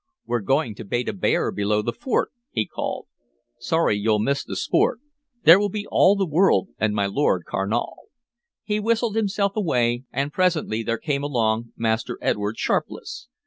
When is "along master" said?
11.21-12.17